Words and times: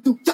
do 0.00 0.26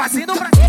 fazendo 0.00 0.32
pra 0.32 0.59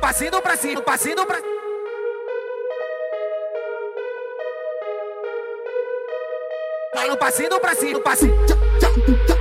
passinho 0.00 0.42
pra 0.42 0.56
cima, 0.56 0.82
passinho 0.82 1.26
pra 1.26 1.36
cima. 1.36 1.50
Vai 6.94 7.08
no 7.08 7.16
passinho 7.16 7.60
pra 7.60 7.74
cima, 7.74 8.00
passinho. 8.00 9.39